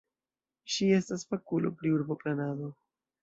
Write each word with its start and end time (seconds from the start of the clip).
Ŝi 0.75 0.87
estas 0.99 1.27
fakulo 1.33 1.71
pri 1.81 1.93
urboplanado. 1.99 2.73